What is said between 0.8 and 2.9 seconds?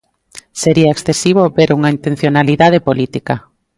excesivo ver unha intencionalidade